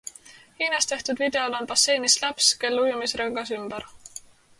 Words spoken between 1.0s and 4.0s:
videol on basseinis laps, kel ujumisrõngas ümber.